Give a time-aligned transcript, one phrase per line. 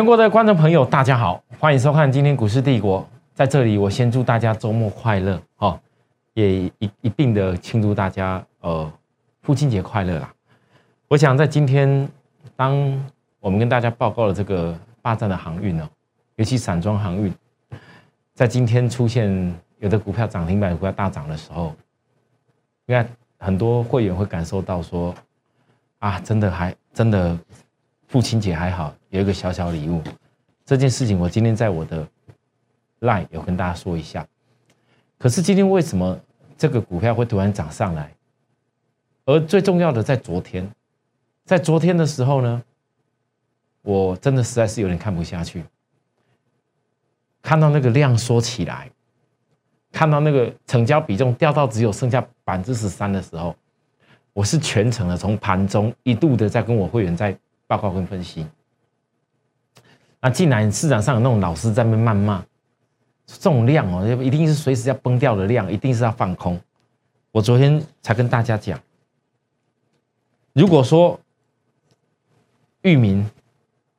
[0.00, 3.06] 全国的观众朋友，大家好，欢迎收看今天股市帝国。
[3.34, 5.78] 在这里，我先祝大家周末快乐哦，
[6.32, 8.90] 也一一并的庆祝大家呃
[9.42, 10.32] 父亲节快乐啦。
[11.06, 12.08] 我想在今天，
[12.56, 12.74] 当
[13.40, 15.86] 我们跟大家报告了这个霸占的航运哦，
[16.36, 17.30] 尤其散装航运，
[18.32, 21.74] 在今天出现有的股票涨停板股票大涨的时候，
[22.86, 23.06] 应该
[23.38, 25.14] 很多会员会感受到说
[25.98, 27.38] 啊，真的还真的
[28.10, 30.02] 父亲节还好，有一个小小礼物。
[30.66, 32.04] 这件事情我今天在我的
[33.02, 34.26] line 有跟大家说一下。
[35.16, 36.18] 可是今天为什么
[36.58, 38.12] 这个股票会突然涨上来？
[39.26, 40.68] 而最重要的在昨天，
[41.44, 42.60] 在昨天的时候呢，
[43.82, 45.62] 我真的实在是有点看不下去，
[47.40, 48.90] 看到那个量缩起来，
[49.92, 53.54] 看到那个成交比重掉到只有剩下百分之十三的时候，
[54.32, 57.38] 我是全程的从盘中一度的在跟我会员在
[57.70, 58.44] 报告跟分析。
[60.20, 62.44] 那既然市场上有那种老师在那谩骂，
[63.26, 66.60] 这种量哦，一定是随时要崩掉的量，一定是要放空。
[67.30, 68.76] 我昨天才跟大家讲，
[70.52, 71.18] 如果说
[72.82, 73.24] 域名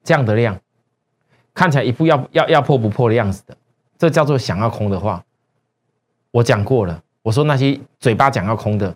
[0.04, 0.60] 这样的量
[1.54, 3.56] 看起来一副要要要破不破的样子的，
[3.98, 5.24] 这叫做想要空的话，
[6.32, 7.02] 我讲过了。
[7.22, 8.88] 我说那些嘴巴讲要空的，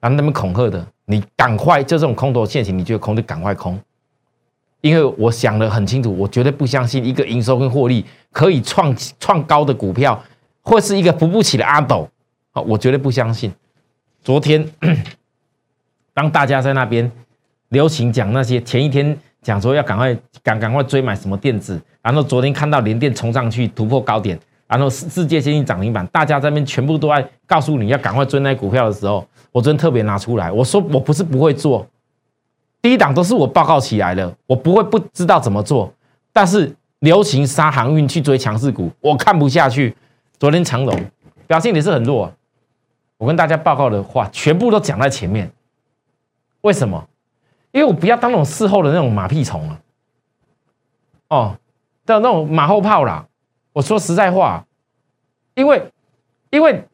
[0.00, 3.78] 然后那边恐吓的，你赶快就这种空头现行，你觉得空就赶快空。
[4.84, 10.22] 因为我想得很清楚，我绝对不相信一个营收跟获利可以创创高的股票，
[10.60, 12.06] 会是一个扶不起的阿斗
[12.52, 12.60] 啊！
[12.60, 13.50] 我绝对不相信。
[14.22, 14.62] 昨天，
[16.12, 17.10] 当大家在那边
[17.70, 31.86] 流行讲那些前一天讲说要赶快赶赶快追买什么电子，然后昨天看到连电冲上去突破高点，然后世世界先进涨停板，大家在那边全部都在告诉你要赶快追那股票的时候，我昨天特别拿出来，我说我不是不会做。
[32.84, 35.90] 第一档都是我报告起来的，我不会不知道怎么做。
[36.34, 39.96] 但是流行杀航运去追强势股，我看不下去。
[40.38, 40.94] 昨天长龙
[41.46, 42.30] 表现也是很弱，
[43.16, 45.50] 我跟大家报告的话全部都讲在前面。
[46.60, 47.02] 为什么？
[47.72, 49.80] 因为我不要当那种事后的那种马屁虫啊！
[51.28, 51.56] 哦，
[52.04, 53.24] 的那种马后炮啦。
[53.72, 54.62] 我说实在话，
[55.54, 55.90] 因为
[56.50, 56.86] 因为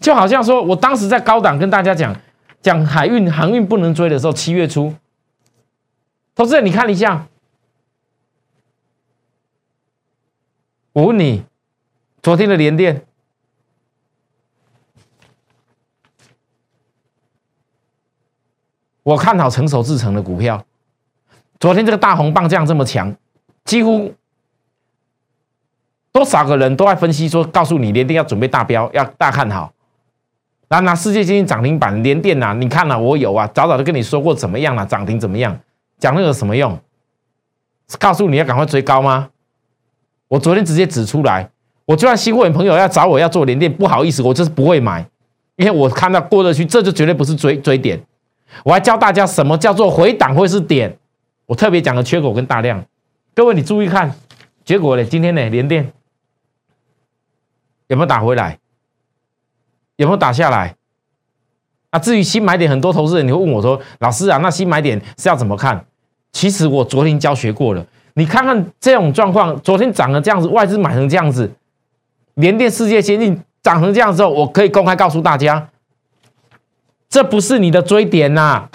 [0.00, 2.12] 就好像说我当时在高档跟大家讲。
[2.66, 4.92] 讲海运航运不能追的时候，七月初，
[6.34, 7.28] 投资人你看一下，
[10.92, 11.44] 我问你，
[12.20, 13.06] 昨天的连电，
[19.04, 20.66] 我看好成熟制成的股票，
[21.60, 23.14] 昨天这个大红棒这样这么强，
[23.64, 24.12] 几乎
[26.10, 29.72] 多少个人都在分析说，告诉你连电要准备大标，要大看好。
[30.68, 35.56] 然后拿世界经济涨停板连电呐，你看呐，我有啊，早早就跟你说过怎么样了，涨停怎么样？
[35.98, 36.78] 讲那个什么用？
[37.98, 39.30] 告诉你要赶快追高吗？
[40.28, 41.48] 我昨天直接指出来，
[41.84, 45.06] 我就算新会员朋友要找我要做连电，不好意思，我就是不会买，
[45.54, 48.00] 因为我看到过得去，这就绝对不是追追点。
[48.64, 50.98] 我还教大家什么叫做回档会是点，
[51.46, 52.84] 我特别讲了缺口跟大量，
[53.34, 54.12] 各位你注意看，
[54.64, 55.92] 结果呢，今天呢连电
[57.86, 58.58] 有没有打回来？
[59.96, 60.76] 有没有打下来？
[61.90, 65.86] 啊，至于新买点，很多投资人你会问我说：“老师啊，那新买点是要怎么看？”
[66.32, 71.50] 其实我昨天教学过了，你看看这种状况，昨天涨了这样子，外资买成这样子，
[72.34, 75.70] 联电、世界先进涨成这样之后，我可以公开告诉大家，
[77.08, 78.68] 这不是你的追点呐。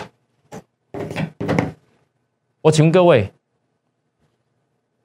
[2.61, 3.31] 我请问各位，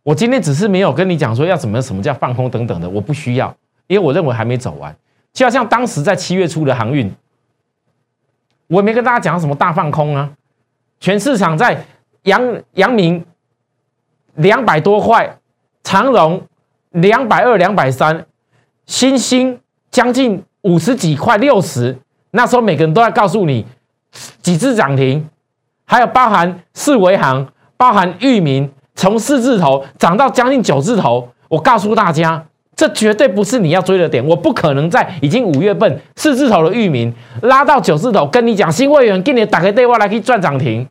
[0.04, 3.54] 我今天只是没有跟你讲说要怎么什么叫放空等等的，我不需要，
[3.88, 4.96] 因为我认为还没走完。
[5.36, 7.14] 就好像当时在七月初的航运，
[8.68, 10.30] 我也没跟大家讲什么大放空啊，
[10.98, 11.84] 全市场在
[12.22, 12.42] 阳
[12.72, 13.22] 阳明
[14.36, 15.38] 两百多块，
[15.84, 16.42] 长荣
[16.92, 18.24] 两百二、两百三，
[18.86, 19.60] 新兴
[19.90, 21.98] 将近五十几块、六十，
[22.30, 23.66] 那时候每个人都在告诉你
[24.40, 25.28] 几只涨停，
[25.84, 27.46] 还有包含四维行、
[27.76, 32.46] 包含域名，从四字头涨到将近九字头，我告诉大家。
[32.76, 40.86] 这绝对不是你要追的点，我不可能在已经五月份四字头的域名拉到九字头，跟你讲新会员给你打开电话来可以赚涨停。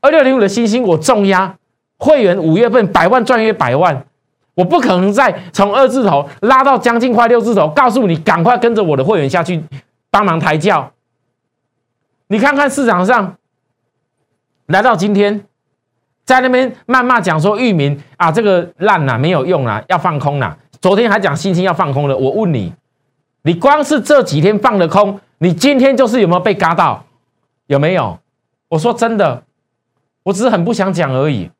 [0.00, 1.56] 二六零五的星星我重压
[1.98, 4.06] 会员五月份百万赚约百万，
[4.54, 9.60] 我不可能再从二字头拉到将近快六字头，告诉你赶快跟着我的会员下去
[10.08, 10.92] 帮忙抬轿。
[12.28, 13.36] 你看看市场上
[14.66, 15.44] 来到今天。
[16.24, 20.56] 在那边谩骂讲说域名啊，这个烂了，没有用了，要放空了。
[20.80, 22.16] 昨天还讲星星要放空了。
[22.16, 22.72] 我问你，
[23.42, 27.04] 你光是这几天放的空，你今天就是有没有被嘎到？
[27.66, 28.18] 有没有？
[28.68, 29.42] 我说真的，
[30.22, 31.50] 我只是很不想讲而已。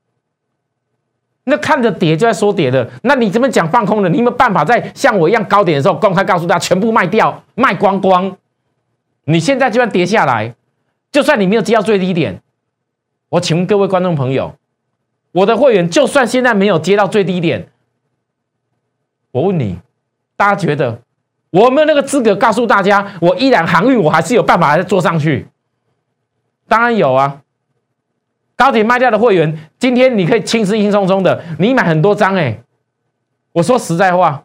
[1.44, 8.34] 那看着跌就在说跌的，那你这么讲放空的，你有没有办法在像我一样高点的时候公开告诉大家全部卖掉，卖光光？
[9.26, 10.54] 你现在就算跌下来，
[11.12, 12.40] 就算你没有接到最低点，
[13.34, 14.54] 我请问各位观众朋友，
[15.32, 17.66] 我的会员就算现在没有接到最低点，
[19.32, 19.80] 我问你，
[20.36, 21.00] 大家觉得
[21.50, 25.48] 我没有那个资格告诉大家，我依然航运我还是有办法再做上去？
[26.68, 27.40] 当然有啊。
[28.56, 32.60] 高铁卖掉的会员，今天你可以轻轻松松的，你买很多张哎。
[33.50, 34.44] 我说实在话，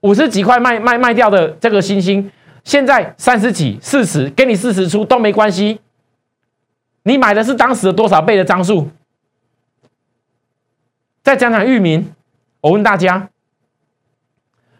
[0.00, 2.32] 五十几块卖卖卖掉的这个星星，
[2.64, 5.78] 现在三十几、四十，给你四十出都没关系。
[7.04, 8.88] 你买的是当时的多少倍的张数？
[11.22, 12.12] 再讲讲域名，
[12.60, 13.28] 我问大家，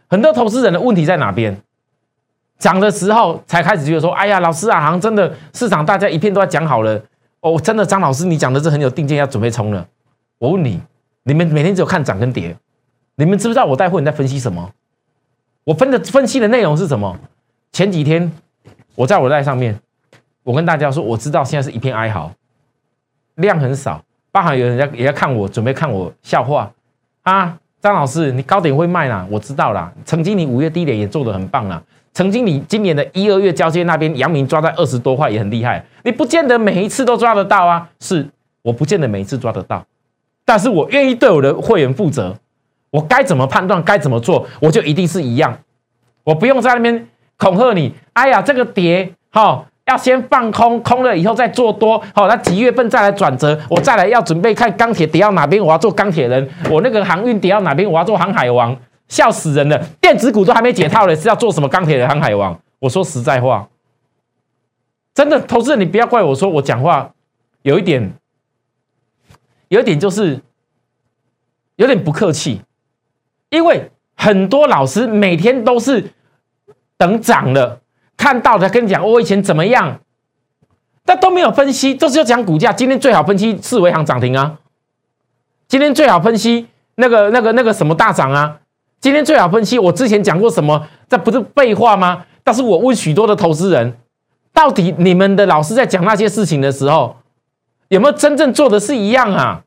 [0.08, 1.60] 很多投资人的问题在哪边？
[2.58, 7.02] 涨的时候才开始觉得说，哎呀，老师啊，好像真的市场大家一片都在讲好了。
[7.40, 9.88] 哦，真的，张老师，你讲的是很有定见，要准备冲了。
[10.38, 10.80] 我问你，
[11.24, 12.56] 你们每天只有看涨跟跌，
[13.16, 14.72] 你们知不知道我带货你在分析什么？
[15.64, 17.19] 我分的分析的内容是什么？
[17.72, 18.30] 前几天
[18.94, 19.80] 我在我带上面，
[20.43, 22.31] 我跟大家说，我知道现在是一片哀嚎，
[23.37, 26.71] 量很少，包含有人家也要看我，准备看我笑话
[27.23, 27.59] 啊。
[27.81, 29.93] 张老师，你高点会卖啦，我知道啦。
[30.05, 31.83] 曾经你五月低点也做得很棒啦。
[32.12, 35.85] 曾经你今年的一二月交接那边，阳明抓在二十多块也很厉害。
[36.05, 38.25] 你不见得每一次都抓得到啊，是
[38.62, 39.85] 我不见得每一次抓得到，
[40.44, 42.37] 但是我愿意对我的会员负责。
[42.91, 45.59] 我该怎么判断，该怎么做，我就一定是一样。
[46.23, 47.93] 我不用在那边恐吓你。
[48.12, 52.02] 哎呀，这个跌哈，要先放空，空了以后再做多。
[52.14, 56.49] 好，那几月份再来转折，我再来要准备看钢铁跌到哪边，我要做钢铁人。
[56.70, 58.76] 我那个航运跌到哪边，我要做航海王。
[59.08, 59.79] 笑死人了！
[60.00, 62.58] 电子股都还没解套了，是要做什么钢铁人航海王？
[62.79, 63.69] 我说实在话，
[65.12, 67.12] 真的，投资人你不要怪我说我讲话
[67.61, 68.11] 有一点，
[69.69, 70.40] 有一点就是
[71.76, 72.62] 有点不客气，
[73.50, 76.11] 因为很多老师每天都是
[76.96, 77.81] 等涨了
[78.22, 79.98] 看到的跟你讲我以前怎么样，
[81.04, 82.72] 但都没有分析，都是要讲股价。
[82.72, 84.58] 今天最好分析四维行涨停啊，
[85.66, 88.60] 今天最好分析那个那个那个什么大涨啊。
[89.00, 90.86] 今天最好分析，我之前讲过什么？
[91.08, 92.24] 这不是废话吗？
[92.44, 93.98] 但是我问许多的投资人，
[94.52, 97.16] 到底你们的老师在讲那些事情的时候，
[97.88, 99.64] 有没有真正做的是一样啊？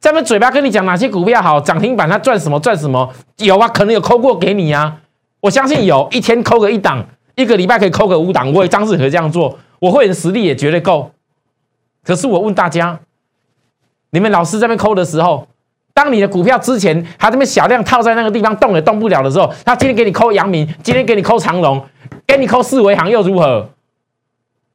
[0.00, 3.14] 在那嘴巴跟你讲哪些股票好，涨停板它赚什么赚什么？
[3.36, 5.02] 有啊，可能有抠过给你啊。
[5.40, 7.04] 我相信有一天扣个一档，
[7.36, 11.10] 一个礼拜可以扣个五档，我也张志和这样做，我会员实力也绝对够。
[12.04, 13.00] 可是我问大家，
[14.10, 15.46] 你们老师在那扣的时候？
[15.94, 21.84] 当你的股票之前还这么小量套在那个地方动也动不了的时候，他今天给你扣阳明，今天给你扣长隆，
[22.24, 23.68] 给你扣四维行又如何？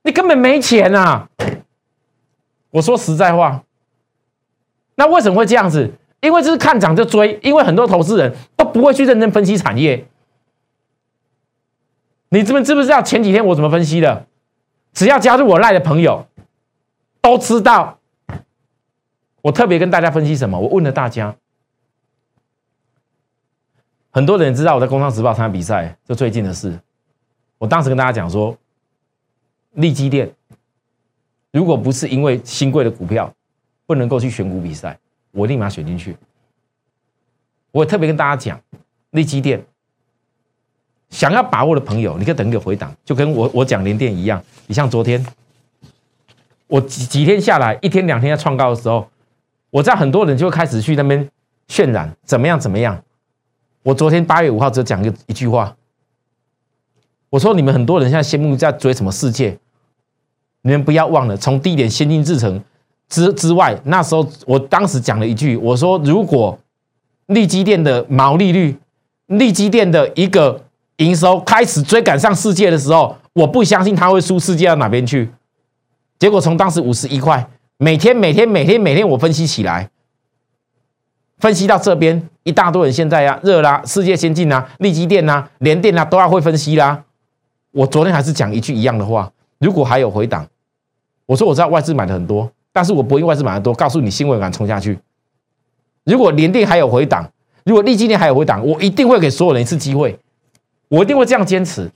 [0.04, 1.30] 你根本没钱啊！
[2.72, 3.64] 我说实在话，
[4.96, 5.94] 那为什么会这样子？
[6.20, 10.06] 因为这是看涨就追，因为很多投资人都不会去认真分析产业。
[12.34, 14.26] 你知不知不知道前几天我怎么分析的？
[14.92, 16.26] 只要加入我赖的朋友
[17.22, 18.00] 都知道。
[19.44, 20.60] 我特别跟大家分析什么？
[20.60, 21.36] 我问了大家，
[24.10, 26.80] 很多人知道我在《工商时报》参加比赛，就最近的事。
[27.60, 28.58] 我当时跟大家讲说，
[29.74, 30.34] 利基店
[31.52, 33.32] 如果不是因为新贵的股票
[33.86, 34.98] 不能够去选股比赛，
[35.30, 36.18] 我立马选进去。
[37.70, 38.60] 我特别跟大家讲，
[39.12, 39.64] 利基店
[41.14, 44.44] 想要把握的朋友，你可以等一个回档，就跟我我讲连电一样。
[44.66, 45.24] 你像昨天，
[46.66, 49.08] 我几几天下来，一天两天在创高的时候。
[49.70, 51.28] 我知道很多人就开始去那边
[51.68, 53.04] 渲染怎么样怎么样。
[53.82, 55.76] 我昨天八月五号只讲一一句话，
[57.32, 59.58] 我说你们很多人现在羡慕在追什么世界，
[60.62, 62.64] 你们不要忘了从低点先进制程
[63.10, 66.60] 之之外，那时候我当时讲了一句，我说如果
[67.26, 68.78] 利基店的毛利率、
[69.26, 70.64] 利基店的一个
[70.98, 75.32] 营收开始追赶上世界的时候，我不相信他会输世界到哪边去。
[76.20, 77.50] 结果从当时五十一块。
[77.78, 79.90] 每天每天每天每天，我分析起来，
[81.40, 87.04] 分析到这边，一大堆人现在呀，热啦，世界先进啊，利基电呐，联电呐，都要会分析啦。
[87.72, 90.48] 我昨天还是讲一句一样的话，如果还有回档，
[91.26, 94.98] 我说我知道外资买的很多，但是我不会外资买的多，告诉你新闻感冲下去。
[96.06, 97.30] 如果联电还有回档，
[97.66, 100.18] 如果利基电还有回档，我一定会给所有人一次机会，
[100.94, 101.90] 我一定会这样坚持。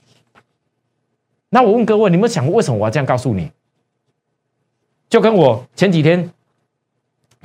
[1.50, 3.51] 那我问各位，你们想过为什么我要这样告诉你？
[5.08, 6.32] 就跟我前几天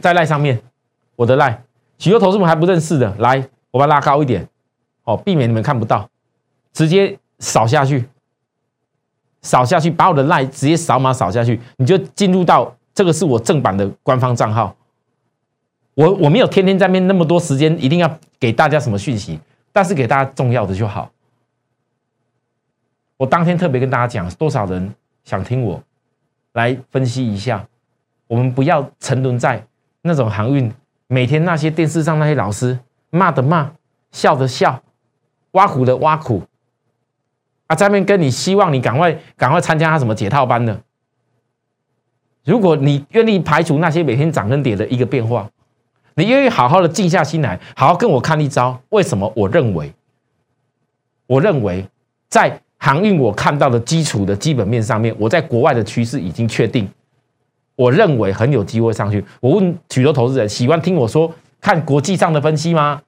[0.01, 0.59] 在赖上面，
[1.15, 1.63] 我的赖
[1.99, 4.49] 许多投资们还不认识的，来，我把它拉高一点，
[5.05, 6.09] 哦，避免你们看不到，
[6.73, 8.09] 直接扫下去。
[9.43, 14.75] 扫下去，把我的赖直接扫码扫下去，你就进入到这个是我正版的官方账号。
[15.95, 19.39] 我我没有天天在面那么多时间，一定要给大家什么讯息，
[19.71, 21.11] 但是给大家重要的就好。
[23.17, 24.93] 我当天特别跟大家讲，多少人
[25.23, 25.81] 想听我
[26.55, 27.65] 来分析一下，
[28.27, 29.65] 我们不要沉沦在
[30.01, 30.73] 那种航运，
[31.07, 32.79] 每天那些电视上那些老师
[33.11, 33.71] 骂的骂，
[34.11, 34.83] 笑的笑，
[35.53, 36.43] 挖苦的挖苦，
[37.69, 40.81] 啊，在面跟你希望你赶快赶快参加他什么解套班的。
[42.45, 45.49] 如果你愿意排除那些每天涨跟跌的一个变化，
[46.15, 48.83] 你愿意好好的静下心来，好好跟我看一招。
[48.89, 49.33] 为什么？
[49.37, 49.95] 我认为，
[51.29, 51.87] 我认为
[52.29, 52.61] 在。
[52.83, 56.91] 航运我看到的基础的基本面上面，我在国外的趋势已经确定，
[57.77, 59.25] 我认为很有机会上去。
[59.39, 63.01] 我问许多投资人，喜欢听我说看国际上的分析吗？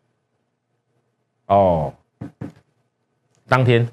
[1.47, 1.93] 哦，
[3.49, 3.89] 当天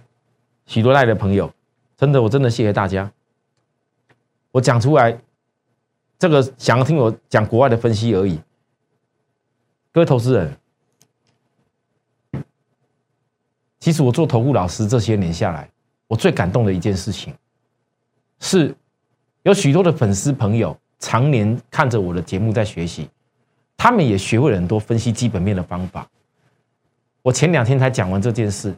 [0.67, 1.51] 许多赖的朋友，
[1.97, 3.11] 真的我真的谢谢大家。
[4.51, 5.17] 我讲出来，
[6.19, 8.39] 这个想要听我讲国外的分析而已。
[9.91, 10.60] 各位投资人。
[13.81, 15.67] 其实我做投顾老师这些年下来，
[16.07, 17.33] 我最感动的一件事情，
[18.39, 18.73] 是
[19.41, 23.09] 有许多的粉丝朋友常年看着我的节目在学习，
[23.75, 26.07] 他们也学会了很多分析基本面的方法。
[27.23, 28.71] 我前两天才讲完这件事，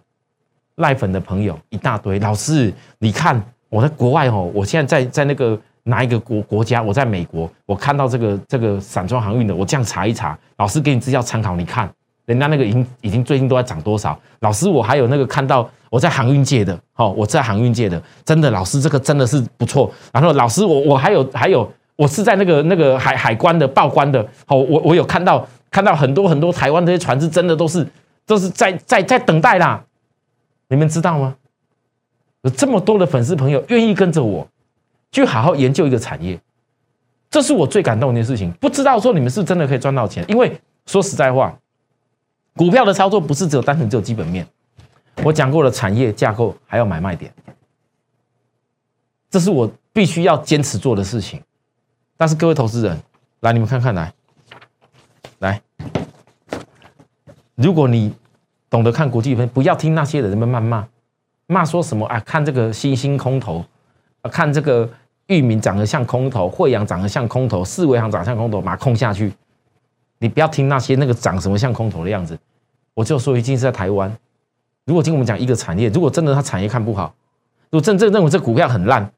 [0.76, 2.18] 赖粉的朋友一大堆。
[2.20, 6.82] 老师，你看我在国外哦，我现在在在那个哪一个国国家？
[6.82, 11.94] 我在美国，我看到这个这个散装航运的，我这样查一查，老师给你资料参考，你看。
[12.26, 14.18] 人家那个已经已经最近都在涨多少？
[14.40, 19.92] 老师，我还有那个看到我在航运界的，哦，我在航运界的，真的，老师这个真的是不错。
[20.14, 27.86] 然后老师，我我还有还有，我是在那个那个海海关的报关的，哦，我我有看到看到很多很多台湾这些船只，真的都是
[28.26, 29.84] 都是在在在等待啦。
[30.70, 31.36] 你们知道吗？
[32.44, 34.48] 有这么多的粉丝朋友愿意跟着我
[35.12, 36.40] 去好好研究一个产业，
[37.30, 38.50] 这是我最感动的事情。
[38.62, 41.54] 不知道说你们是真的可以赚到钱，因为说实在话。
[42.56, 44.48] 股票的操作不是只有单纯只有基本面，
[45.24, 47.34] 我讲过了产业架构还要买卖点，
[49.30, 51.42] 这是我必须要坚持做的事情。
[52.16, 52.98] 但是各位投资人，
[53.40, 54.14] 来你们看看来，
[55.40, 55.62] 来，
[57.56, 58.14] 如果你
[58.70, 60.88] 懂得看国际分，不要听那些人们谩骂，
[61.48, 62.20] 骂说什么啊？
[62.20, 63.66] 看这个新兴空头，
[64.22, 64.88] 啊，看这个
[65.26, 69.34] 域名长得像空头，惠阳长得像空头，四维行长得像空头，马空下去。
[70.24, 72.40] 你不要听那些那个长什么像空头的样子，
[72.94, 74.10] 我就说，一定是在台湾。
[74.86, 77.14] 如果今天我们讲一个产业，如果真的它产业看不好，
[77.70, 79.12] 如果真正认为这股票很烂，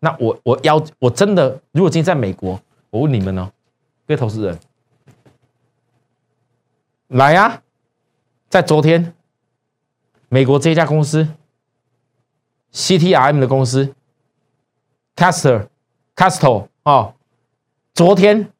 [0.00, 2.60] 那我我要我真的，如果今天在美国，
[2.90, 3.52] 我问你们呢，
[4.08, 4.58] 各位投资人，
[7.06, 7.62] 来呀，
[8.48, 9.14] 在昨天，
[10.28, 11.28] 美国这家公司
[12.72, 13.94] ，CTRM 的公司
[15.14, 17.14] ，Caster，Castle 哦，
[17.94, 18.50] 昨天。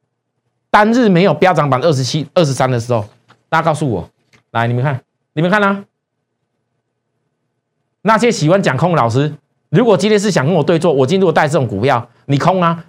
[0.71, 3.07] 单日没有飙涨板二十七、二十三的时候，
[3.49, 4.09] 大家告诉我，
[4.51, 5.01] 来，你们看，
[5.33, 5.83] 你们看啊，
[8.03, 9.33] 那些喜欢讲空的老师，
[9.69, 12.85] 如果今天是想跟我对坐，我今天如果带这种股票，你空啊，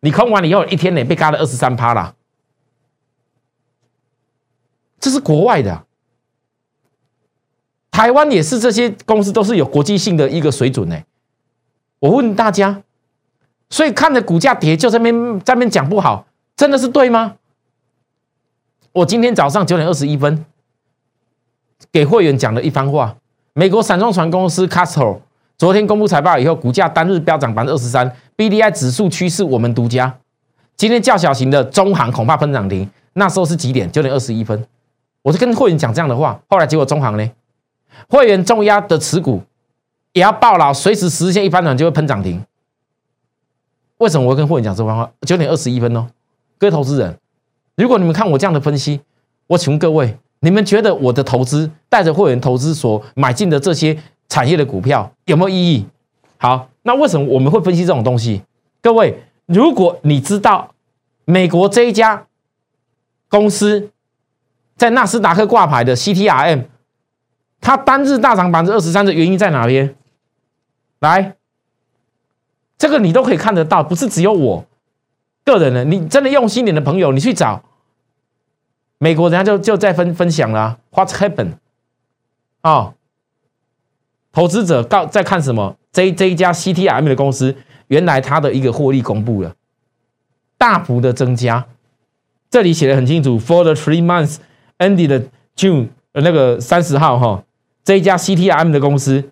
[0.00, 2.14] 你空完以后，一天内被嘎了二十三趴了，
[4.98, 5.84] 这是国外的，
[7.90, 11.00] 台湾也是这些公司都是有国际性的一个水准呢。
[12.00, 12.82] 我问大家，
[13.68, 16.26] 所以看着股价跌，就在边在边讲不好。
[16.60, 17.36] 真的是对吗？
[18.92, 20.44] 我今天早上九点二十一分
[21.90, 23.16] 给会员讲了一番话。
[23.54, 25.20] 美国散装船公司 Castle
[25.56, 30.18] 昨天公布财报以后，股价单日飙涨百分之二十三，B D I 指数趋势我们独家。
[30.76, 32.86] 今天较小型的中行恐怕喷涨停。
[33.14, 33.90] 那时候是几点？
[33.90, 34.66] 九点二十一分，
[35.22, 36.38] 我是跟会员讲这样的话。
[36.50, 37.26] 后来结果中行呢，
[38.10, 39.42] 会员重压的持股
[40.12, 42.44] 也要爆了，随时实现一翻转就会喷涨停。
[43.96, 45.10] 为什么我会跟会员讲这番话？
[45.22, 46.06] 九点二十一分哦。
[46.60, 47.18] 各位投资人，
[47.74, 49.00] 如果你们看我这样的分析，
[49.46, 53.98] 我请问各位，你们觉得我的投资带着会员投资所买进的这些
[54.28, 55.86] 产业的股票有没有意义？
[56.36, 58.42] 好，那为什么我们会分析这种东西？
[58.82, 60.74] 各位，如果你知道
[61.24, 62.26] 美国这一家
[63.30, 63.88] 公司
[64.76, 66.64] 在纳斯达克挂牌的 CTRM，
[67.62, 69.96] 它单日大涨百分之二十三的原因在哪边？
[70.98, 71.36] 来，
[72.76, 74.66] 这个你都可以看得到，不是只有我。
[75.52, 77.62] 个人呢，你真的用心点的朋友，你去找
[78.98, 81.54] 美国人家就就在分分享了 What happened？
[82.62, 82.94] 哦，
[84.32, 85.76] 投资者告在看什么？
[85.92, 87.56] 这这一家 CTM 的公司，
[87.88, 89.54] 原来它的一个获利公布了，
[90.56, 91.66] 大幅的增加。
[92.50, 94.36] 这里写的很清楚，For the three months
[94.78, 97.44] ended June，那个三十号哈，
[97.82, 99.30] 这一家 CTM 的公司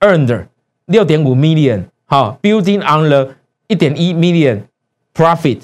[0.00, 0.46] earned
[0.86, 3.34] 六点五 million，好，building on the
[3.68, 4.64] 一点一 million
[5.14, 5.60] profit，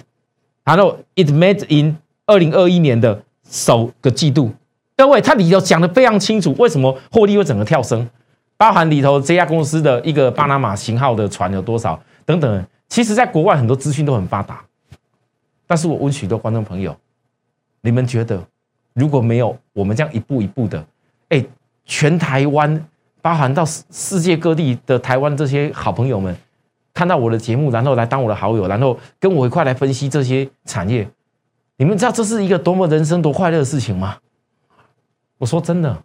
[0.64, 4.52] 然后 it made in 二零二一年的首个季度，
[4.96, 8.08] 各位，它里头讲的非常清楚，为什么获利会整个跳升，
[8.56, 12.64] 包含里头这家公司的一个巴拿马型号的船有多少等等。
[12.88, 14.64] 其实，在国外很多资讯都很发达，
[15.66, 16.96] 但是我问许多观众朋友，
[17.82, 18.44] 你们觉得
[18.94, 20.84] 如果没有我们这样一步一步的，
[21.28, 21.44] 哎，
[21.84, 22.84] 全台湾，
[23.22, 26.36] 包含到世世界各地的台湾这些好朋友们，
[26.92, 31.08] 看到我的节目，然后来当我的好友，然后跟我一块来分析这些产业，
[31.76, 34.18] 你们知道这是一个多么人生多快乐的事情吗？
[35.38, 36.02] 我说真的，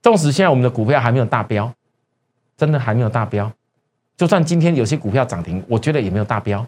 [0.00, 1.72] 纵使现在我们的股票还没有大标，
[2.56, 3.52] 真的还没有大标。
[4.16, 6.66] 就算今天有些股票涨停，我觉得也没有大标。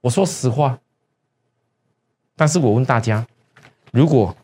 [0.00, 0.78] 我说实话，
[2.36, 3.26] 但是我问大家，
[3.92, 4.34] 如果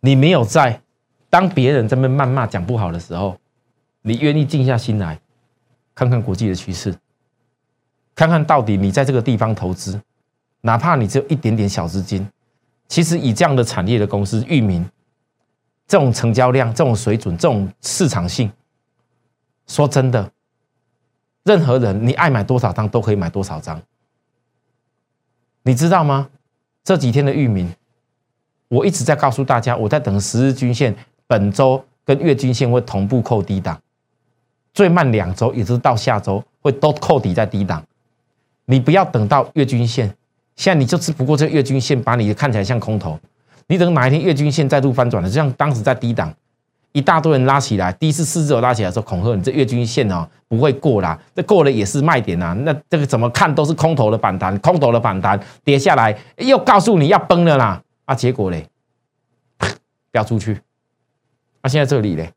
[0.00, 0.80] 你没有在
[1.28, 3.36] 当别人在那谩骂讲不好的时候，
[4.02, 5.20] 你愿意静下心来
[5.98, 6.94] 看看国际的趋势，
[8.14, 10.00] 看看到底你在这个地方投资，
[10.60, 12.24] 哪怕你只有一点点小资金，
[12.86, 14.88] 其实以这样的产业的公司，域名
[15.88, 18.48] 这种成交量、这种水准、这种市场性。
[19.66, 20.30] 说真的，
[21.42, 23.82] 任何人你爱买多少张都可以买多少张，
[25.64, 26.30] 你知道吗？
[26.84, 27.74] 这几天的域名，
[28.68, 33.82] 我一直在告诉大家，我在等十日均线，本周跟月均线会同步扣低档，
[34.72, 37.82] 最慢两周，也就是到下周会都扣底在低档。
[38.66, 40.06] 你不要等到月均线，
[40.56, 43.18] 现在你就只不过这月均线把你看起来像空头，
[43.66, 46.32] 你等哪一天月均线再度翻转了，就像当时在低档。
[46.92, 52.56] 一大堆人拉起来，第一次四字头拉起来的时候，恐吓你这月均线哦不会过啦，这过了也是卖点呐。
[52.60, 58.14] 那这个怎么看都是空头的反弹，空头的反弹跌下来又告诉你要崩了啦啊！
[58.14, 58.66] 结果嘞，
[60.10, 60.58] 飙出去。
[61.60, 62.32] 啊，现在这里嘞，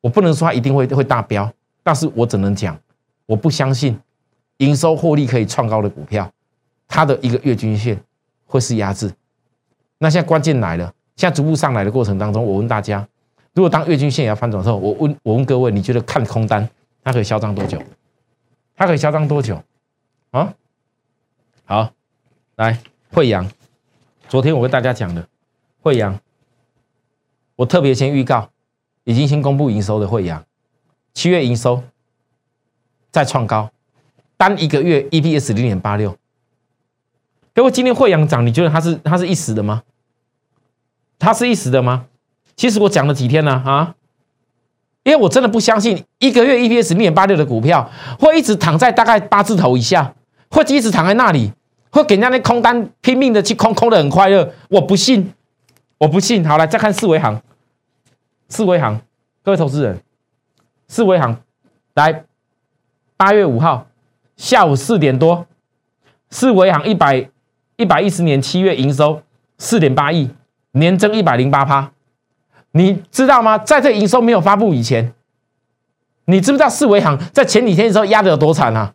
[0.00, 2.78] 我不能说它一定会会大飙，但是我只能讲，
[3.26, 3.98] 我不相信
[4.58, 6.30] 营收获利可以创高的股票，
[6.86, 8.00] 它的一个月均线
[8.46, 9.12] 会是压制。
[9.98, 13.06] 那现在关键来了，现在逐步上来的过程当中，我问大家。
[13.54, 16.68] 如果当月均线也要翻转的时候，我问我问各位，你觉得看空单
[17.02, 17.82] 它可以嚣张多久？
[18.76, 19.60] 它可以嚣张多久？
[20.30, 20.54] 啊？
[21.64, 21.92] 好，
[22.54, 22.78] 来
[23.10, 23.50] 惠阳，
[24.28, 25.26] 昨天我跟大家讲的
[25.82, 26.16] 惠阳，
[27.56, 28.48] 我特别先预告，
[29.08, 30.44] 已经先公布营收的惠阳，
[31.14, 31.82] 七月营收
[33.10, 33.70] 再创高，
[34.36, 36.14] 单一个月 EPS 零点八六。
[37.54, 39.82] 各位，今天惠阳涨，你觉得它是它是一时的吗？
[41.18, 42.04] 它是一时的吗？
[42.54, 43.94] 其实我讲了几天了啊，
[45.04, 47.90] 因为我真的不相信一个月 EPS 零点八六的股票
[48.20, 50.14] 会一直躺在大概八字头以下，
[50.50, 51.50] 会一直躺在那里，
[51.88, 54.52] 会给人家那空单拼命的去空，空的很快乐。
[54.68, 55.32] 我不信，
[55.96, 56.46] 我不信。
[56.46, 57.40] 好来再看四维行，
[58.48, 59.00] 四维行，
[59.42, 60.00] 各位投资人，
[60.86, 61.40] 四维行
[61.94, 62.24] 来
[63.16, 63.86] 八月五号
[64.36, 65.46] 下午四点多，
[66.30, 67.30] 四维行一百
[67.76, 69.22] 一百一十年七月营收
[69.58, 70.30] 四点八亿，
[70.72, 71.92] 年增一百零八趴。
[72.72, 73.58] 你知道吗？
[73.58, 75.14] 在这营收没有发布以前，
[76.26, 78.94] 你知不知道四维行在前几天的时候压的有多惨啊？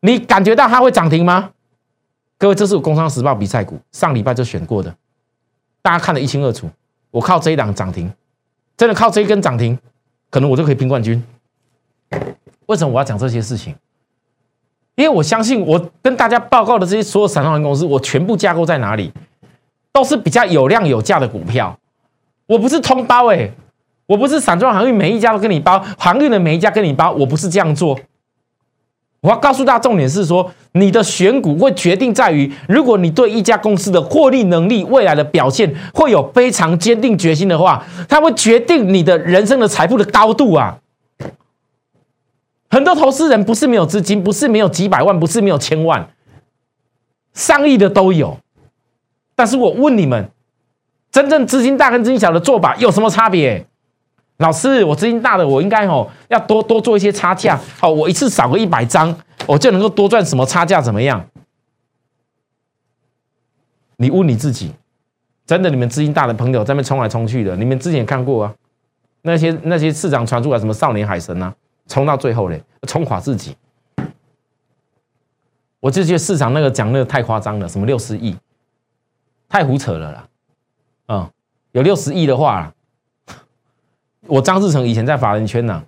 [0.00, 1.52] 你感觉到它会涨停吗？
[2.38, 4.94] 各位，这是我工商时报比赛股上礼拜就选过的，
[5.80, 6.68] 大家看得一清二楚。
[7.10, 8.12] 我靠这一档涨停，
[8.76, 9.78] 真的靠这一根涨停，
[10.30, 11.22] 可能我就可以拼冠军。
[12.66, 13.74] 为什么我要讲这些事情？
[14.94, 19.10] 因为我相信我跟大家报告的这些所有散装公司，我全部架构在哪里，
[19.92, 21.78] 都是比较有量有价的股票。
[22.46, 23.50] 我不是通包哎，
[24.06, 27.98] 我不是散装航运每一家都跟你包，航运的每一家跟你包，我不是这样做。
[29.22, 40.78] 我要告诉大家，重点是说，你的选股会决定在于，如果你对一家公司的获利能力、未来的表现会有非常坚定决心的话，它会决定你的人生的财富的高度啊。
[42.68, 46.10] 很多投资人不是没有资金，不是没有几百万，不是没有千万，
[47.32, 48.38] 上亿的都有。
[49.34, 50.28] 但是我问你们。
[51.12, 53.66] 真正资金大跟资金小的做法有什么差别？
[54.38, 59.14] 老师，我资金大的，我应该哦要多多做一些差价哦，我一次少个一百张，
[59.46, 60.80] 我就能够多赚什么差价？
[60.80, 61.24] 怎么样？
[63.96, 64.72] 你问你自己，
[65.46, 68.54] 真的，你们资金大的朋友在那冲来冲去的，你们之前看过啊？
[69.22, 71.54] 那些那些市场传出来什么少年海神啊，
[71.86, 73.54] 冲到最后嘞，冲垮自己。
[75.78, 78.36] 我就觉得市场那个讲那个太夸张了，什么六十亿，
[79.48, 80.28] 太胡扯了啦。
[81.06, 81.30] 嗯，
[81.70, 82.72] 有六十亿的话，
[84.26, 85.82] 我张志成以前在法人圈呢，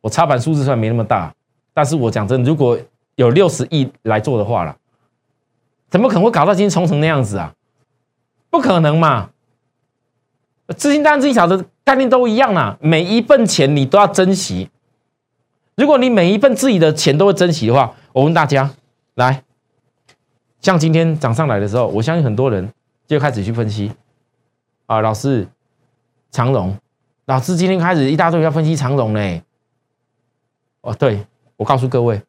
[0.00, 1.34] 我插板数字虽然没那么大，
[1.72, 2.78] 但是我讲真，如果
[3.16, 4.76] 有六十亿来做的话了，
[5.88, 7.54] 怎么可能会搞到今天冲成那样子啊？
[8.50, 9.30] 不可能嘛！
[10.76, 14.70] 资金大资金小的概念都一样啦，每一份钱你都要珍惜。
[15.76, 18.70] 如果你每一份自己的钱都会珍惜的话，我问大家，
[19.14, 19.44] 来，
[20.60, 22.72] 像今天涨上来的时候，我相信很多人
[23.06, 23.92] 就开始去分析
[24.86, 25.46] 啊，老师，
[26.30, 26.76] 长荣，
[27.30, 29.40] 老师今天开始一大堆要分析长荣嘞。
[30.80, 31.24] 哦，对
[31.56, 32.20] 我告诉各位，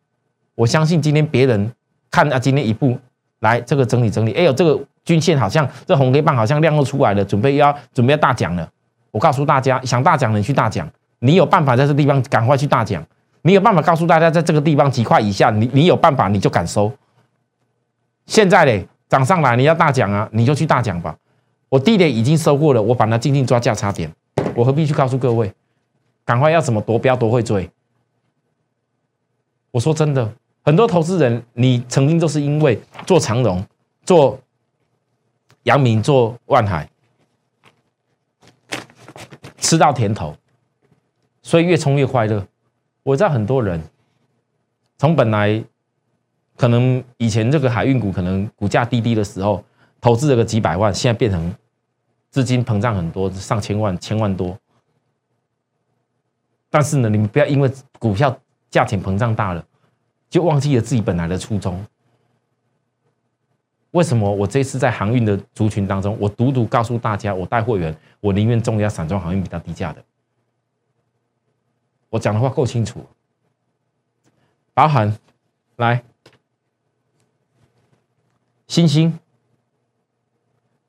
[0.54, 1.72] 我相信今天别人
[2.12, 2.96] 看啊，今天一步
[3.40, 8.70] 来这个整理整理，哎呦，这个均线好像这红黑棒好像亮又出来了，准备要准备要大奖了。
[9.10, 10.88] 我告诉大家，想大奖的去大奖，
[11.18, 13.04] 你有办法在这地方赶快去大奖。
[13.42, 16.92] 你有办法告诉大家，在这个地方几块以下，你你有办法你就敢收。
[18.28, 21.18] 现在嘞涨上来，你要大奖啊，你就去大奖吧。
[21.70, 24.08] 我低点已经收过了，我把它静静抓价差点，
[24.56, 25.54] 我何必去告诉各位，
[26.26, 27.70] 赶快要怎么夺标夺会追？
[29.72, 30.34] 我说真的，
[30.64, 33.66] 很多投资人，你曾经都是因为做长荣、
[34.04, 34.38] 做
[35.64, 36.90] 阳明、做万海，
[39.58, 40.36] 吃到甜头，
[41.42, 42.46] 所以越冲越快乐。
[43.04, 43.82] 我知道很多人
[44.98, 45.64] 从本来
[46.56, 49.64] 可能以前这个海运股可能股价低低的时候，
[50.00, 51.56] 投资了个几百万，现在变成
[52.32, 54.58] 资金膨胀很多，上千万、千万多。
[56.70, 58.36] 但是呢，你们不要因为股票
[58.70, 59.63] 价钱膨胀大了，
[60.30, 61.86] 就忘记了自己本来的初衷。
[63.91, 70.02] 为什么我这次在航运的族群当中，我独独告诉大家，我带货员，我宁愿重压散装航运比较低价的。
[72.10, 73.06] 我讲的话够清楚，
[74.74, 75.13] 包含
[75.76, 76.02] 来
[78.67, 79.20] 星星，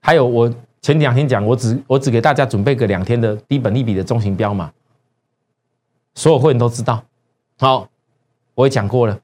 [0.01, 4.73] 还有我前两天讲，我只我只给大家准备个两天的低本利比的中型标嘛，
[6.15, 7.03] 所有会员都知道。
[7.59, 7.89] 好，
[8.55, 9.17] 我也讲过了，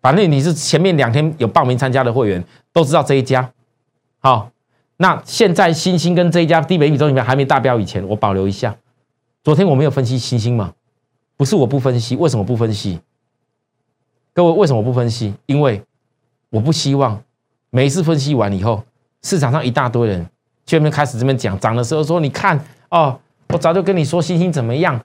[0.00, 3.52] 反正你是前面两天有报名参加的会员都知道这一家。
[4.18, 4.50] 好，
[4.96, 8.76] 那现在星星跟这一家低本利比中型标还没大标以前，我保留一下。
[9.44, 10.74] 昨天我没有分析星星嘛？
[11.36, 13.00] 不是我不分析，为什么不分析？
[14.34, 15.32] 各位为什么不分析？
[15.46, 15.80] 因为
[16.50, 17.22] 我不希望
[17.70, 18.82] 每一次分析完以后，
[19.22, 20.26] 市场上一大堆人
[20.70, 22.56] 就那边开始这边讲涨的时候说，你看
[22.90, 25.00] 哦，我早就跟你说星星怎么样。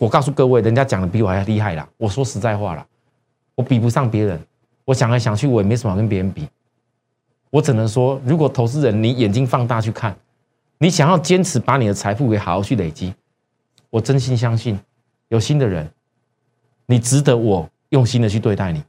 [0.00, 1.88] 我告诉各位，人家讲的比我还厉害啦。
[1.96, 2.84] 我说实在话啦，
[3.54, 4.40] 我比不上别人。
[4.84, 6.48] 我想来想去，我也没什么跟别人比。
[7.50, 10.16] 我只能说，如果投资人你眼睛放大去看，
[10.78, 13.14] 你想要坚持把你的财富给好好去累积，
[13.90, 14.76] 我真心相信。
[15.28, 15.88] 有心的人，
[16.86, 18.82] 你值得我用心的去对待你，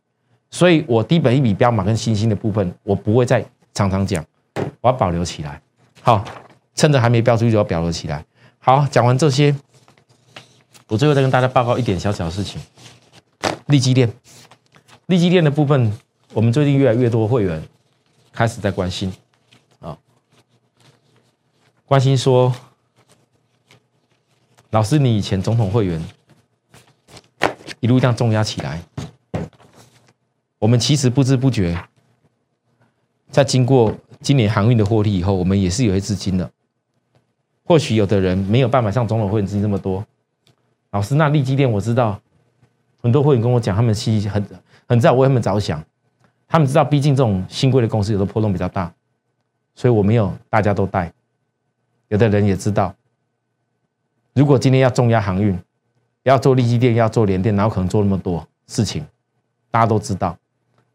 [0.49, 4.25] 所以我低本一笔标码跟新兴的部分，我不会再常常讲，
[4.81, 5.61] 我要保留起来。
[6.01, 6.23] 好，
[6.75, 8.25] 趁着还没标出去就要保留起来。
[8.59, 9.55] 好，讲完这些，
[10.87, 12.61] 我最后再跟大家报告一点小小的事情。
[13.67, 14.11] 利基店，
[15.07, 15.91] 利基店的部分，
[16.33, 17.61] 我们最近越来越多会员
[18.31, 19.13] 开始在关心，
[19.79, 19.97] 啊，
[21.85, 22.53] 关心说，
[24.69, 26.01] 老师，你以前总统会员。
[27.79, 28.81] 一路这样重压起来，
[30.57, 31.79] 我们其实不知不觉，
[33.29, 36.49] 在经过今年航运的获利以后，我们也是有些资金的。
[37.63, 40.05] 或许有的人没有办法像总统会员资金这么多。
[40.91, 42.19] 老师，那利基店我知道，
[43.01, 44.45] 很多会员跟我讲，他们其实很
[44.87, 45.83] 很知道为他们着想，
[46.47, 48.93] 他们知道，毕竟这种新贵的公司有的波动比较大，
[49.75, 51.11] 所以我没有大家都带。
[52.07, 52.95] 有的人也知道，
[54.33, 55.57] 如果今天要重压航运。
[56.23, 59.07] 要做利基店，要做联电，哪有可能做那么多事情？
[59.71, 60.37] 大家都知道。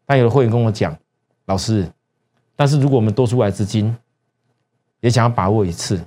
[0.05, 0.95] 但有的会员跟我讲，
[1.45, 1.91] 老师，
[2.63, 3.93] 但是如果我们多出来资金，
[5.01, 6.01] 也想要把握一次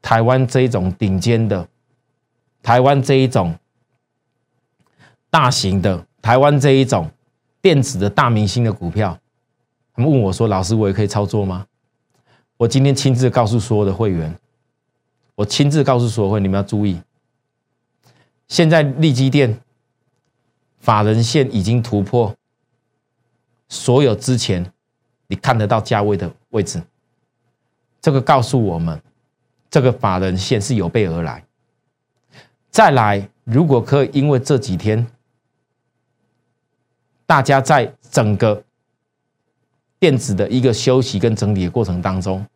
[0.00, 1.68] 台湾这一种顶尖的，
[2.62, 3.52] 台湾这一种
[5.28, 7.10] 大型的，台湾这一种
[7.60, 9.18] 电子的大明星的股票，
[9.92, 11.66] 他们问我说：“老师，我也可以操作吗？”
[12.58, 14.32] 我今天亲自告诉所有的会员，
[15.34, 17.02] 我亲自告诉所有会员，你们要注意。
[18.46, 19.58] 现在利基店
[20.78, 22.32] 法人线已经突破
[23.68, 24.72] 所有之前
[25.26, 26.82] 你看得到价位的位置，
[28.00, 29.00] 这个告诉我们，
[29.70, 31.42] 这个法人线是有备而来。
[32.70, 35.06] 再来，如果可以，因为这几天
[37.24, 38.62] 大家在整个
[39.98, 42.46] 电子的一个休息跟整理的过程当中，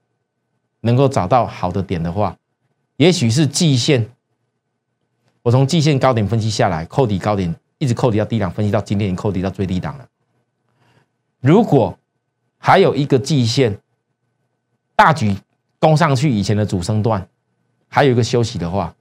[0.81, 2.37] 能够找到好的点的话，
[2.97, 4.09] 也许是季线。
[5.43, 10.07] 我从季线高点分析下来，扣底高点一直扣底到低档，分析到今天已经扣底到最低档了。
[11.41, 11.99] 如果
[12.63, 13.77] 还有一个季线
[14.95, 15.35] 大举
[15.79, 17.27] 攻上去，以前的主升段
[17.89, 18.95] 还有一个休息的话，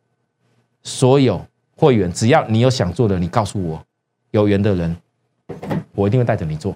[0.82, 1.46] 所有
[1.76, 3.86] 会员只要你有想做的，你告诉我，
[4.32, 4.96] 有缘的人，
[5.94, 6.74] 我一定会带着你做，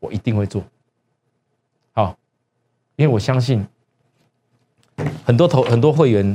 [0.00, 0.64] 我一定会做。
[1.92, 2.16] 好，
[2.96, 3.64] 因为我相信
[5.24, 6.34] 很多投很多会员，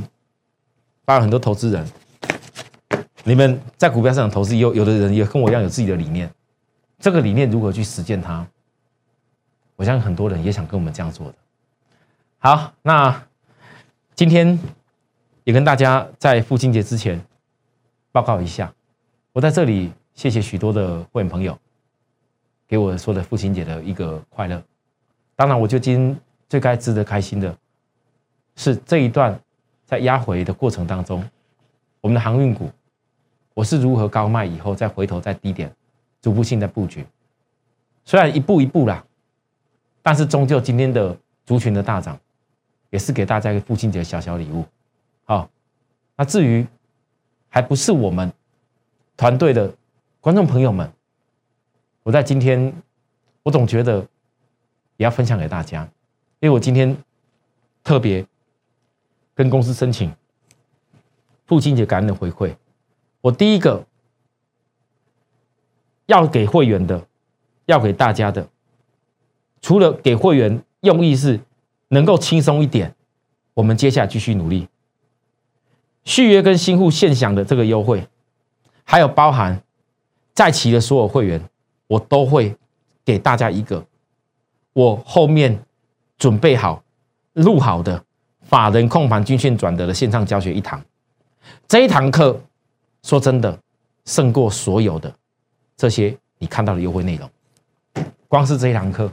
[1.04, 1.84] 包括很多投资人，
[3.24, 6.32] 你们在股票市场投资，有有的人也跟我一样有自己的理念，
[7.00, 8.46] 这个理念如何去实践它？
[9.76, 11.34] 我相信很多人也想跟我们这样做的。
[12.38, 13.26] 好，那
[14.14, 14.58] 今天
[15.42, 17.20] 也跟大家在父亲节之前
[18.12, 18.72] 报告一下，
[19.32, 21.58] 我在这里谢谢许多的会员朋友
[22.68, 24.62] 给我说的父亲节的一个快乐。
[25.34, 26.16] 当然，我就今
[26.48, 27.56] 最该值得开心的
[28.54, 29.36] 是这一段
[29.84, 31.28] 在压回的过程当中，
[32.00, 32.70] 我们的航运股
[33.54, 35.74] 我是如何高卖以后再回头在低点
[36.20, 37.04] 逐步性的布局，
[38.04, 39.04] 虽然一步一步啦。
[40.06, 42.20] 但是终究今天的族群的大涨，
[42.90, 44.62] 也是给大家一个父亲节小小礼物。
[45.24, 45.48] 好，
[46.14, 46.66] 那至于
[47.48, 48.30] 还不是我们
[49.16, 49.74] 团队的
[50.20, 50.92] 观众朋友们，
[52.02, 52.70] 我在今天
[53.42, 54.06] 我总觉得
[54.98, 55.88] 也要分享给大家，
[56.40, 56.94] 因为我今天
[57.82, 58.26] 特别
[59.34, 60.14] 跟公司申请
[61.46, 62.54] 父亲节感恩的回馈。
[63.22, 63.82] 我第一个
[66.04, 67.02] 要给会员的，
[67.64, 68.46] 要给大家的。
[69.64, 71.40] 除了给会员用意是
[71.88, 72.94] 能够轻松一点，
[73.54, 74.68] 我们接下来继续努力。
[76.04, 78.06] 续约跟新户现享的这个优惠，
[78.84, 79.58] 还有包含
[80.34, 81.42] 在齐的所有会员，
[81.86, 82.54] 我都会
[83.06, 83.82] 给大家一个
[84.74, 85.58] 我后面
[86.18, 86.84] 准备好
[87.32, 88.04] 录好的
[88.42, 90.78] 法人控盘均线转折的线上教学一堂。
[91.66, 92.38] 这一堂课
[93.02, 93.58] 说真的
[94.04, 95.10] 胜过所有的
[95.74, 97.30] 这些你看到的优惠内容，
[98.28, 99.10] 光是这一堂课。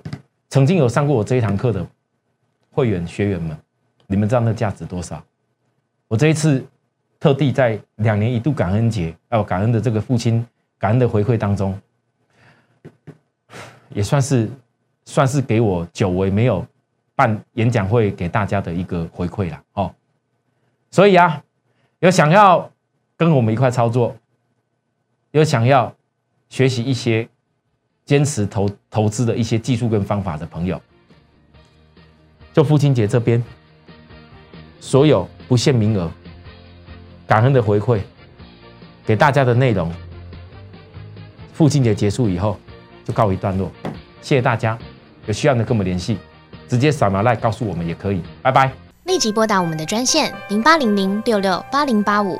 [0.51, 1.87] 曾经有上过我这一堂课的
[2.71, 3.57] 会员学员们，
[4.05, 5.23] 你们知道那价值多少？
[6.09, 6.61] 我这一次
[7.21, 10.45] 特地在两年一度感恩节，哦，感恩的这个父亲
[10.77, 11.79] 感恩的回馈当中，
[13.93, 14.51] 也算是
[15.05, 16.67] 算是给我久违没有
[17.15, 19.95] 办演讲会给大家的一个回馈了哦。
[20.89, 21.41] 所以啊，
[21.99, 22.69] 有想要
[23.15, 24.13] 跟我们一块操作，
[25.31, 25.95] 有想要
[26.49, 27.25] 学习一些。
[28.05, 30.81] 坚持投投资的一些技术跟方法的朋友，
[32.53, 33.41] 就父亲节这边，
[34.79, 36.11] 所有不限名额，
[37.25, 37.99] 感恩的回馈
[39.05, 39.91] 给大家的内容，
[41.53, 42.57] 父亲节结束以后
[43.05, 43.71] 就告一段落，
[44.21, 44.77] 谢谢大家，
[45.25, 46.17] 有需要的跟我们联系，
[46.67, 48.71] 直接扫描来告诉我们也可以，拜拜。
[49.05, 52.39] 立即拨打我们的专线零八零零六六八零八五。